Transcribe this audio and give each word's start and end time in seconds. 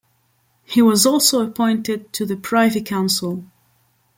He 0.63 0.81
was 0.81 1.05
also 1.05 1.45
appointed 1.47 2.11
to 2.13 2.25
the 2.25 2.35
Privy 2.35 2.81
Council. 2.81 3.45